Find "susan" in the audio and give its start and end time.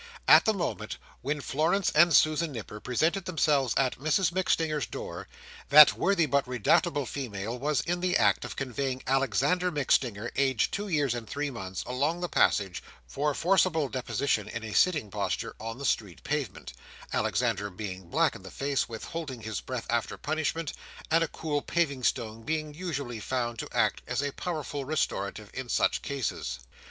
2.11-2.51